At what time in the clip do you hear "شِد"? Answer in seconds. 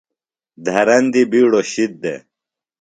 1.71-1.91